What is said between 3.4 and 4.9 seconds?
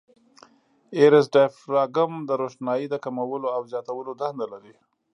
او زیاتولو دنده لري.